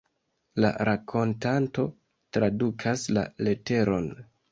[0.63, 1.85] La rakontanto
[2.37, 4.09] tradukas la leteron.